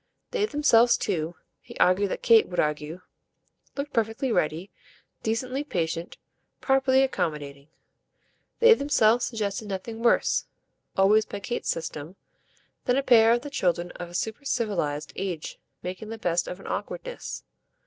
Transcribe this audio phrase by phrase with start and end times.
[0.31, 3.01] They themselves too he argued that Kate would argue
[3.77, 4.71] looked perfectly ready,
[5.21, 6.17] decently patient,
[6.59, 7.67] properly accommodating.
[8.57, 10.47] They themselves suggested nothing worse
[10.97, 12.15] always by Kate's system
[12.85, 16.65] than a pair of the children of a supercivilised age making the best of an
[16.65, 17.43] awkwardness.